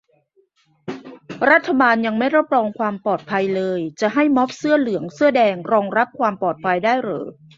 [1.51, 5.55] รัฐบาลยังไม่รับรองความปลอดภัยเลย จะให้ม็อบเสื้อเหลืองเสื้อแดง
[5.97, 7.25] รับรองความปลอดภัยได้เหรอ